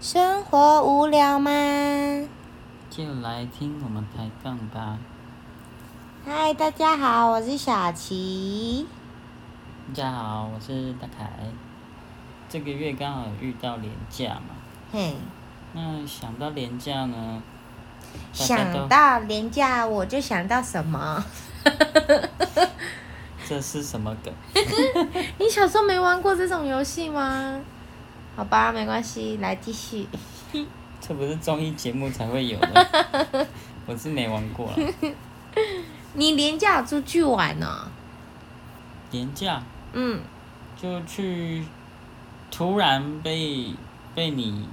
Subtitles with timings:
[0.00, 1.50] 生活无聊吗？
[2.88, 4.96] 就来听我们抬杠吧。
[6.24, 8.86] 嗨，大家好，我是小琪。
[9.88, 11.28] 大家好，我是大凯。
[12.48, 14.54] 这个月刚好遇到廉价嘛，
[14.92, 15.16] 嘿，
[15.72, 17.42] 那想到廉价呢，
[18.32, 21.24] 想到廉价我就想到什么？
[23.48, 24.32] 这是什么梗？
[25.38, 27.60] 你小时候没玩过这种游戏吗？
[28.38, 30.06] 好吧，没关系，来继续。
[31.02, 33.46] 这不是综艺节目才会有的，
[33.84, 34.74] 我是没玩过啦。
[36.14, 37.90] 你廉价出去玩呢、
[39.10, 39.60] 廉价
[39.92, 40.20] 嗯，
[40.80, 41.64] 就去，
[42.48, 43.74] 突然被
[44.14, 44.68] 被你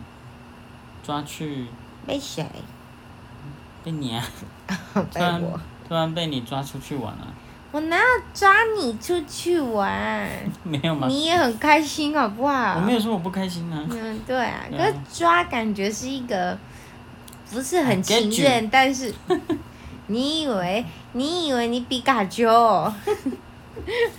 [1.04, 1.66] 抓去，
[2.06, 2.46] 被谁？
[3.84, 4.24] 被你啊，
[4.94, 5.60] 突被然我。
[5.88, 7.34] 突然被你抓出去玩了、
[7.76, 8.04] 我哪有
[8.34, 10.30] 抓你出去玩？
[10.64, 11.08] 没有吗？
[11.10, 12.76] 你也很开心好不好？
[12.78, 13.86] 我没有说我不开心啊。
[13.90, 16.58] 嗯，对啊，可是抓感觉是一个
[17.52, 19.14] 不是很情愿，但是
[20.08, 22.96] 你以为你以为你比卡丘哦？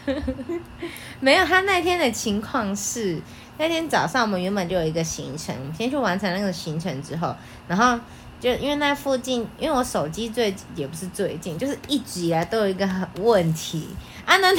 [1.21, 3.19] 没有，他那天的情况是
[3.57, 7.35] 那天早上我们原本就有一个行程，我们先去完成那个行程之后，
[7.67, 7.99] 然后
[8.41, 13.89] 就因为那附近，因为我手机最也不是最近，就是一直以来都有一个很问题。
[14.25, 14.55] 啊，那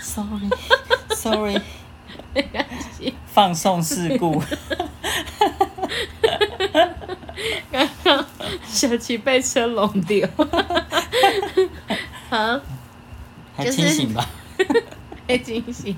[0.00, 1.60] Sorry，Sorry，
[3.26, 4.42] 放送事故，
[7.70, 8.24] 刚刚
[8.66, 10.28] 小琪被车弄掉，
[12.28, 12.60] 好。
[13.56, 14.28] 还就是清醒吧？
[15.26, 15.96] 被惊醒，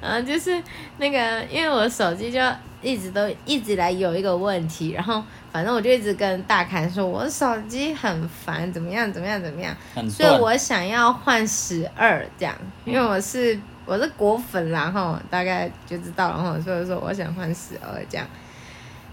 [0.00, 0.62] 然后就是
[0.96, 2.40] 那个，因为我手机就
[2.80, 5.22] 一直都一直来有一个问题，然后
[5.54, 9.72] 反正我就一直跟大凯说，我手机很烦，怎么样怎么样怎么样，
[10.10, 12.52] 所以我想要换十二这样，
[12.84, 18.26] 因为我是我是果粉，然后大概就知道，然后所以说我想换十二这样，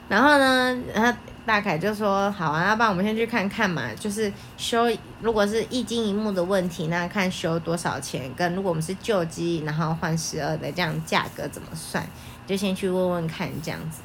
[0.10, 4.90] 然后呢，然后大凯就说好啊，那不然我们先去看看嘛，就是修
[5.22, 12.04] 如果是一金一幕的问题，那看修多少钱，跟如果我们是旧机，然后换十二的这样价格怎么算，
[12.48, 14.02] 就先去问问看这样子。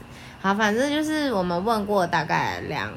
[0.46, 2.88] 好，反正就是我们问过大概两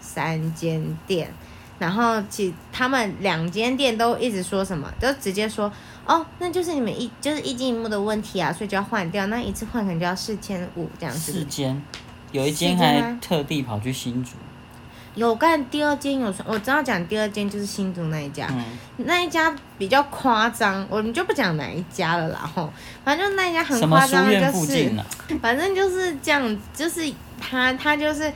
[0.00, 1.32] 三间店，
[1.78, 5.70] 然后其他们两间店都一直说什么，都直接说
[6.04, 11.30] 哦，那就是你们一就是一金一幕的问题啊，所以就要换掉，那一次换可能就要四千五这样子。
[11.30, 11.80] 四间，
[12.32, 14.32] 有一间还特地跑去新竹。
[15.16, 18.64] 有干第二间有说，我知道讲第二间就是新竹那一家，嗯，
[18.98, 22.70] 那一家比较夸张，我们就不讲哪一家了啦吼，
[23.02, 25.04] 反正就那一家很夸张的就是，啊？
[25.42, 27.10] 反正就是这样，就是
[27.40, 28.30] 他他就是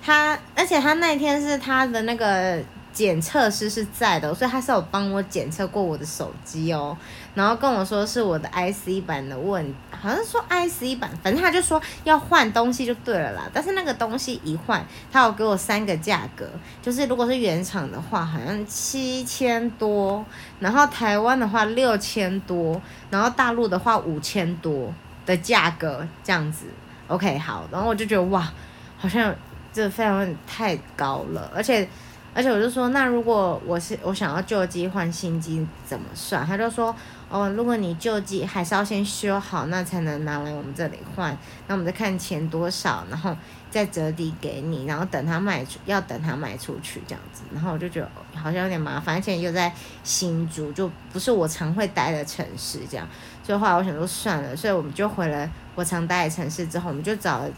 [0.00, 2.58] 他，而且他那天是他的那个
[2.92, 6.96] 检测师是在的，所以他是有帮我检测过我的手机哦，
[7.34, 13.50] 然后跟我说是我的 IC 版的问，好像说 IC 版，反正他就说要换东西就对了啦。
[13.52, 16.46] 但是那个东西一换，他有给我三个价格，
[16.82, 20.24] 就是如果是原厂的话，好像七千多，
[20.60, 24.92] 然后台湾的话六千多，然后大陆的话五千多
[25.24, 26.66] 的价格这样子。
[27.08, 28.52] OK，好，然后我就觉得哇，
[28.98, 29.34] 好像
[29.72, 31.86] 这个费用有点太高了，而且
[32.34, 36.46] 而且我就说，那如果我是我想要旧机换新机怎么算？
[36.46, 36.94] 他就说，
[37.28, 41.36] 哦，如果你旧机还是要先修好，那才能拿来我们这里换。
[41.66, 43.36] 那我们再看钱多少，然后
[43.70, 47.42] 再折抵给你，然后等他卖出，要等他卖出去这样子。
[47.52, 49.70] 然后我就觉得好像有点麻烦，而且又在
[50.02, 53.06] 新竹，就不是我常会待的城市这样。
[53.44, 57.50] 所以后来我想说算了，所以我们就回了我常待的城市之后，我们就找了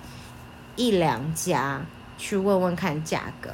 [0.74, 1.80] 一两家
[2.18, 3.50] 去问问看价格。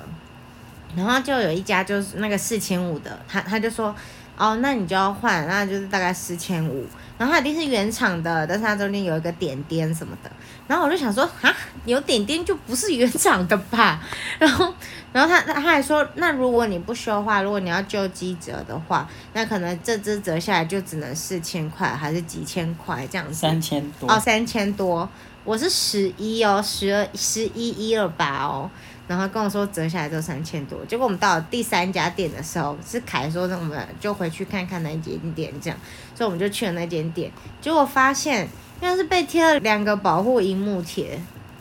[0.97, 3.95] 然后就有一家就是那个四千五的，他他就说，
[4.37, 6.87] 哦，那你就要换，那就是大概四千五。
[7.19, 10.31] 然后它一定是原厂的，但是它中间有一个点点什么的。
[10.67, 14.01] 然后我就想说，啊，有点点就不是原厂的吧？
[14.39, 14.73] 然后，
[15.13, 23.35] 然后他他他还说，那如果你不修的话，如果你要救机折的话，那可能这只折下来就只能四千块，还是几千块这样子。
[23.35, 24.11] 三千多。
[24.11, 25.07] 哦，三千多，
[25.45, 28.71] 我是十一哦，十二十一一二八哦，
[29.09, 35.79] 然后跟我说折下来就三千多，结果我们到了第三家店的时候，是凯说那我们就回去看看那间店这样，
[36.15, 38.47] 所以我们就去了那间店，结果发现
[38.81, 41.19] 那是被贴了两个保护荧幕贴，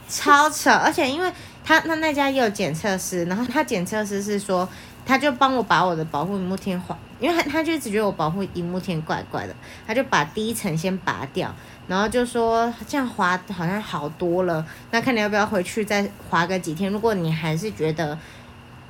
[0.07, 1.31] 超扯，而且因为
[1.63, 4.67] 他那那家也有检测师，然后他检测师是说，
[5.05, 9.55] 他就帮我把我的保护荧幕贴划，因为他他就一直觉得我保护荧幕贴怪怪的，
[9.85, 11.53] 他就把第一层先拔掉，
[11.87, 16.91] 然后就说这样滑好像好多了，那看你要不要回去再滑个几天。
[16.91, 18.17] 如果你还是觉得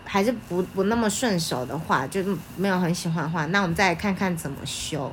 [0.06, 2.24] 还是不不那么顺手的话，就
[2.56, 5.12] 没有很喜欢的话，那我们再看看怎么修。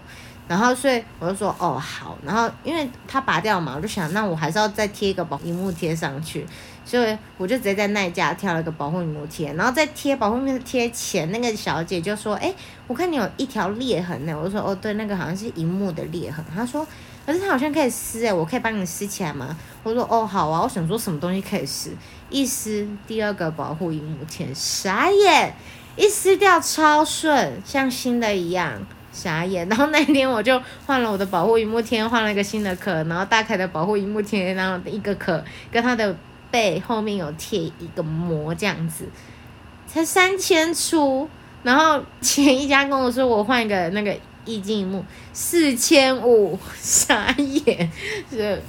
[0.48, 6.46] 然后所以我就说哦好，然后因为他拔掉嘛，我就想那我还是要再贴一个保荧幕贴上去，
[6.86, 12.54] 所以我就直接在那一家挑了个保护荧幕贴，然后在贴保护膜贴前，那个小姐就说，哎，
[12.86, 16.86] 我看你有一条裂痕呢，我就说哦对，那个好像是荧幕的裂痕，她说，
[17.26, 19.56] 可是它好像可以撕哎，我可以帮你撕起来吗？
[19.82, 21.90] 我说哦好啊，我想说什么东西可以撕，
[22.30, 25.52] 一撕第二个保护荧幕贴，傻眼，
[25.96, 28.80] 一撕掉超顺，像新的一样。
[29.12, 35.42] 傻眼，然后那天我就换了我的保护荧幕贴，换了一个新的壳，然后大凯的保护荧幕贴，然后一个壳
[35.72, 36.14] 跟他的
[36.50, 39.06] 背后面有贴一个膜，这样子
[39.86, 41.28] 才三千出，
[41.62, 44.12] 然后前一家跟我说我换一个那个
[44.44, 47.90] 液晶荧幕四千五，傻眼，
[48.30, 48.62] 是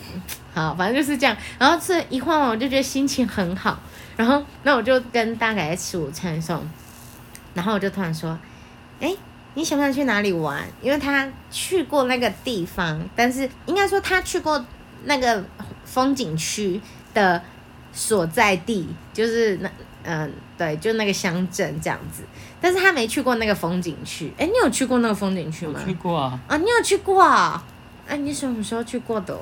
[0.53, 3.79] 好，反正就是这样，然后这一换完我就觉得心情很好，
[4.15, 6.61] 然后那我就跟大凯在吃午餐的时候，
[7.53, 8.37] 然后我就突然说，
[8.99, 9.15] 哎。
[9.53, 10.63] 你想不想去哪里玩？
[10.83, 14.63] 因为他去过那个地方，但是应该说他去过
[15.05, 15.43] 那个
[15.83, 16.79] 风景区
[17.11, 17.41] 的
[17.91, 19.69] 所在地，就是那
[20.03, 22.23] 嗯，对，就那个乡镇这样子。
[22.61, 24.31] 但是他没去过那个风景区。
[24.37, 25.79] 哎，你有去过那个风景区吗？
[25.85, 26.39] 去过啊。
[26.47, 27.63] 啊，你有去过啊？
[28.07, 29.37] 哎，你什么时候去过的？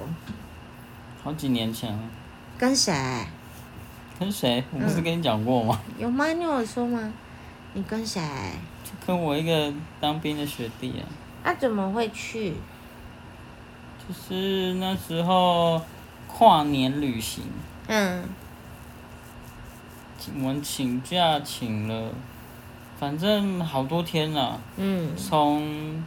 [1.24, 2.00] 好几年前了。
[2.58, 2.94] 跟谁？
[4.20, 4.64] 跟谁？
[4.72, 5.80] 我不是跟你讲过吗？
[5.98, 6.32] 有吗？
[6.34, 7.14] 你有说吗？
[7.74, 8.22] 你跟谁？
[8.84, 11.06] 就跟我一个当兵的学弟啊。
[11.44, 12.54] 他怎么会去？
[14.08, 15.82] 就是那时候
[16.28, 17.44] 跨年旅行。
[17.88, 18.24] 嗯。
[20.36, 22.10] 我们请假请了，
[23.00, 24.60] 反正好多天了。
[24.78, 25.16] 嗯。
[25.16, 26.04] 从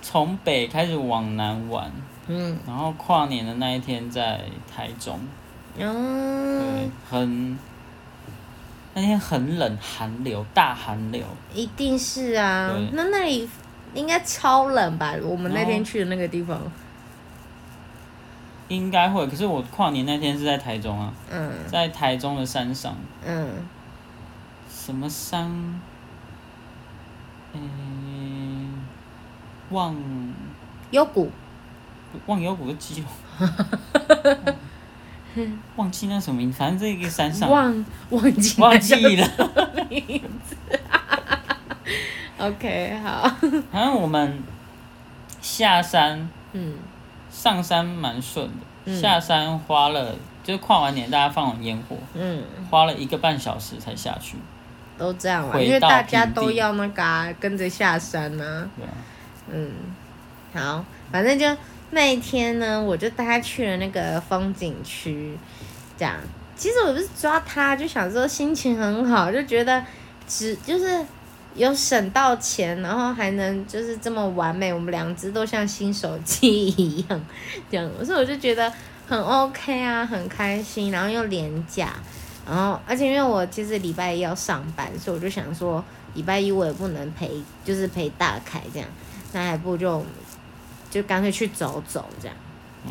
[0.00, 1.90] 从北开始往南玩。
[2.28, 2.58] 嗯。
[2.66, 4.42] 然后跨年的那一天在
[4.74, 5.18] 台中。
[5.78, 6.60] 哦。
[6.60, 7.58] 对，很。
[8.92, 11.24] 那天很冷，寒流，大寒流。
[11.54, 13.48] 一定是啊，那那里
[13.94, 15.14] 应该超冷吧？
[15.22, 16.60] 我们那天去的那个地方，
[18.70, 19.26] 应该会。
[19.26, 22.96] 可是我跨年那天是在台中啊，嗯，在台中的山上，
[23.26, 23.46] 嗯，
[24.70, 25.80] 什么山？
[27.52, 28.86] 嗯，
[29.70, 29.94] 望
[30.92, 31.30] 幽谷，
[32.26, 33.10] 望幽谷的基隆。
[35.76, 39.28] 忘记那什么名，反正这个山上忘忘记忘记了
[39.88, 40.56] 名字。
[42.38, 43.28] OK，好。
[43.70, 44.42] 反正我们
[45.40, 46.74] 下山，嗯，
[47.30, 49.00] 上山蛮顺的。
[49.00, 54.36] 下山花了，就是跨完年大家放完烟火，嗯，花了一个半小时才下去。
[54.98, 58.70] 都这样玩，因为大家都要那个跟着下山呢。
[58.76, 58.92] 对啊。
[59.50, 59.70] 嗯，
[60.54, 61.46] 好，反正就。
[61.92, 65.36] 那一天呢，我就带他去了那个风景区，
[65.98, 66.14] 这样。
[66.54, 69.84] 其实我不是抓他，就想说心情很好，就觉得
[70.24, 71.04] 只就是
[71.54, 77.20] 有省到钱，然后还能就是这么完美，我们两只都像新手机一样，
[77.70, 77.90] 这样。
[78.04, 78.72] 所以我就觉得
[79.06, 81.94] 很 OK 啊，很开心，然后又廉价，
[82.46, 87.30] 然后而且因为我其实礼拜一要上班，所以我就想说礼拜一我也不能陪，
[87.64, 88.88] 就是陪大凯这样，
[89.32, 90.04] 那还不就。
[90.90, 92.36] 就干脆去走走这样，
[92.84, 92.90] 嗯，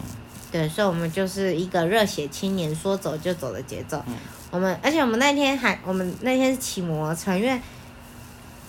[0.53, 4.01] 对，所以我们就是一个热血青年，说走就走的节奏。
[4.07, 4.15] 嗯，
[4.51, 7.59] 我们而且我们那天还，我们那天是骑摩托车，因为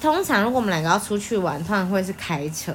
[0.01, 2.75] 通常如果我们两个要出去玩，通常会是开车。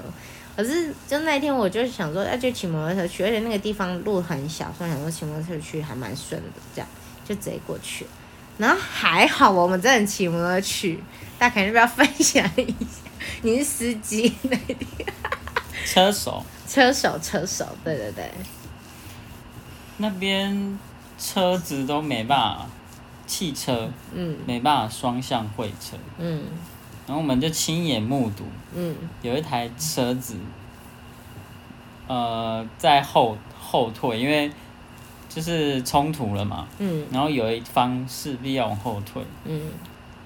[0.55, 6.87] 可是就那天我就想说，那就骑摩托车去，而且那个地方路很小，所以想说骑摩托车去还蛮顺的，这样
[7.25, 8.05] 就直接过去。
[8.57, 11.03] 然后还好我们真的骑摩托去，
[11.37, 12.75] 大家肯定要分享一下，
[13.41, 14.77] 你是司机那天。
[15.85, 18.31] 车手，车手，车手，对对对。
[19.97, 20.79] 那边
[21.19, 22.65] 车子都没办法，
[23.27, 26.43] 汽车，嗯，没办法双向会车，嗯。
[27.07, 28.43] 然后我们就亲眼目睹，
[28.75, 30.35] 嗯，有一台车子，
[32.07, 34.51] 呃，在后后退，因为
[35.29, 37.05] 就是冲突了嘛，嗯。
[37.11, 39.61] 然后有一方势必要往后退，嗯。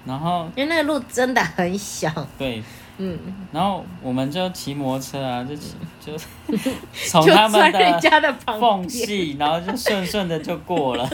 [0.05, 2.63] 然后因为那个路真的很小，对。
[3.01, 3.17] 嗯，
[3.53, 5.73] 然后我们就骑摩托车啊，就骑
[6.05, 6.11] 就
[7.07, 11.09] 从他们的缝隙，然后就顺顺的就过了。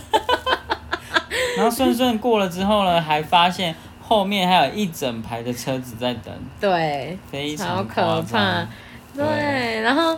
[1.55, 3.75] 然后顺顺过了之后呢，还发现
[4.07, 6.33] 后面还有一整排的车子在等。
[6.59, 8.67] 对，非常可怕。
[9.15, 10.17] 对，然后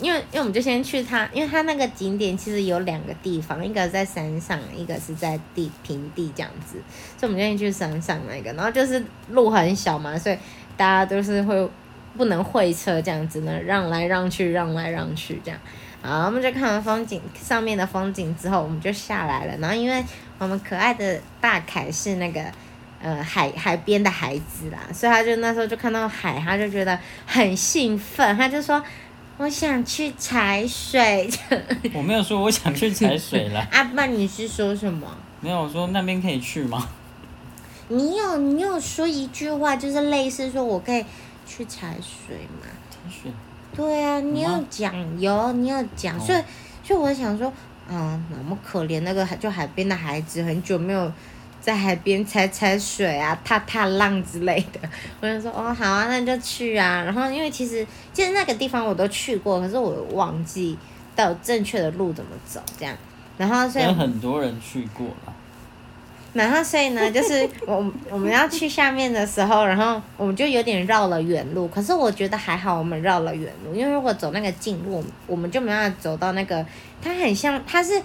[0.00, 6.82] 因为因为我们就先去他，因为他那个景点其实有两个地方，一个在山上，一个是在地平地这样子，
[7.16, 10.36] 所以我们就先去山上那个，然后就是路很小嘛，所以。
[10.78, 11.68] 大家都是会
[12.16, 15.58] 不能会车这样子呢，让来让去，让来让去这样。
[16.00, 19.56] 好，我们就看完风景上面的风景之后，我们就下来了。
[19.58, 20.00] 然后因为
[20.38, 22.40] 我们可爱的大凯是那个
[23.00, 28.82] 呃海海边的孩子啦，所以他就那时候就看到海，他就觉得很兴奋，他就说
[29.36, 31.30] 我想去踩水。
[31.94, 33.66] 我没有说我想去踩水了。
[33.70, 35.06] 阿 爸，你是说什么？
[35.40, 36.88] 没有，我说那边可以去吗？
[37.88, 41.04] 你有你有说一句话，就是类似说我可以
[41.46, 42.66] 去踩水吗？
[42.90, 43.32] 踩水。
[43.76, 46.42] 对啊，你有讲有，你有讲，所以
[46.82, 47.52] 所以我想说，
[47.88, 51.12] 嗯，那么可怜那个就海边的孩子，很久没有
[51.60, 54.80] 在海边踩踩水啊，踏踏浪之类的。
[55.20, 57.02] 我就说，哦，好啊，那就去啊。
[57.02, 60.76] 然后因为其实其实那个地方我都去过，可是我忘记
[61.14, 62.96] 到正确的路怎么走这样。
[63.36, 65.34] 然后所以很多人去过了。
[66.34, 71.66] 然后，所以呢， 就是我我们要去下面的时候，然后我们就有点绕了远路。
[71.68, 76.64] 可是我觉得还好，我们绕了远路，因为如果走那个近路，我们就没办法走到那个。
[77.00, 78.00] 它很像，它是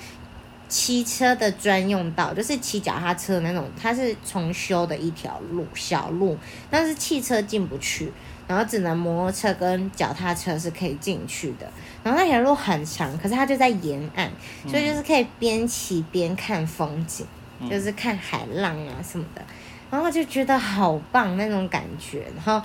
[0.73, 6.35] 骑车的专用道，就是骑脚踏车那种，它是重修的一条路小路，
[6.71, 8.11] 但是汽车进不去，
[8.47, 11.71] 然后只能摩托车跟脚踏车是可以进去的。
[12.03, 14.31] 然后那条路很长，可是它就在沿岸，
[14.67, 17.27] 所以就是可以边骑边看风景。
[17.69, 19.41] 就是看海浪啊什么的，
[19.89, 22.61] 然后就觉得好棒那种感觉，然后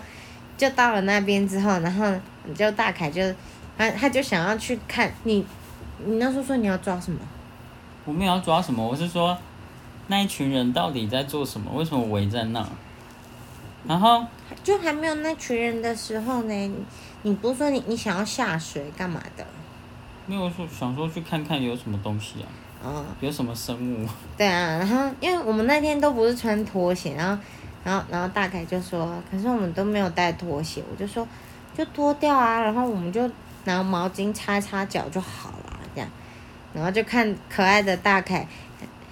[0.56, 2.12] 就到了那边之后，然后
[2.52, 3.22] 就大凯就
[3.76, 5.46] 他他就想要去看你，
[6.04, 7.20] 你那时候说你要抓什么？
[8.08, 9.36] 我没有要抓什么，我是说
[10.06, 11.70] 那一群人到底在做什么？
[11.74, 12.66] 为什么围在那？
[13.86, 14.24] 然后
[14.64, 16.70] 就还没有那群人的时候呢，
[17.20, 19.44] 你不是说你你想要下水干嘛的？
[20.24, 22.48] 没有说想说去看看有什么东西啊。
[22.82, 24.08] 哦，有什么生物？
[24.38, 27.42] 对啊，然后因为我们那天都不是穿拖鞋，然后，
[27.84, 31.28] 然后，然后大概就说，可是我们都没有带拖鞋，我就说，
[31.76, 33.30] 就脱掉啊，然后我们就
[33.64, 35.67] 拿毛巾擦擦脚就好了，
[36.72, 38.46] 然后就看可爱的大凯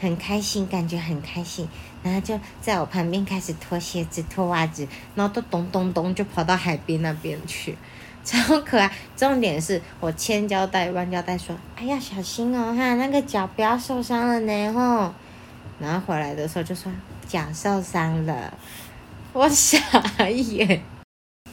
[0.00, 1.68] 很开心，感觉很开心，
[2.02, 7.76] 然后就在我旁边开始脱鞋子、脱袜子，然后都咚咚咚就跑到海边那边去。
[8.25, 15.14] 超可爱，重点是我牵胶带、弯胶带，说：“哎呀，小心哦，哈，那个脚不要受伤了呢，吼。”
[15.78, 16.90] 然后回来的时候就说
[17.28, 18.52] 脚受伤了，
[19.32, 19.78] 我傻
[20.28, 20.82] 眼。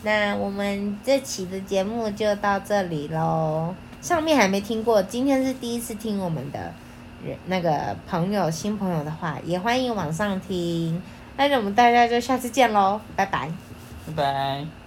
[0.02, 3.76] 那我们这期的节目就到这里喽。
[4.04, 6.74] 上面还没听过，今天是第一次听我们的
[7.48, 11.02] 那个朋友新朋友的话，也欢迎往上听。
[11.38, 13.50] 那我们大家就下次见喽，拜拜，
[14.06, 14.83] 拜拜。